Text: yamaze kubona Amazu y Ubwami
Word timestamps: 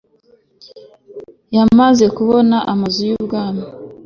yamaze 1.55 2.05
kubona 2.17 2.55
Amazu 2.71 2.99
y 3.09 3.13
Ubwami 3.17 3.63